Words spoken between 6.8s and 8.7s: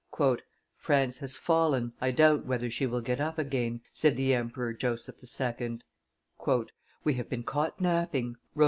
"We have been caught napping," wrote M.